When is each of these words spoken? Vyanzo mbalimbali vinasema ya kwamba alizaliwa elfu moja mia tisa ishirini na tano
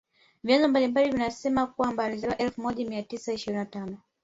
Vyanzo 0.43 0.67
mbalimbali 0.67 1.11
vinasema 1.11 1.61
ya 1.61 1.67
kwamba 1.67 2.03
alizaliwa 2.03 2.37
elfu 2.37 2.61
moja 2.61 2.89
mia 2.89 3.03
tisa 3.03 3.33
ishirini 3.33 3.59
na 3.59 3.65
tano 3.65 3.97